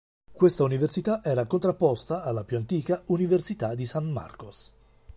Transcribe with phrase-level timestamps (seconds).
[0.31, 4.73] Questa università era contrapposta alla più antica Università di San Marcos.